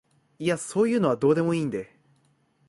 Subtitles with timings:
[0.39, 1.95] いやそういうのはどうでもいいんで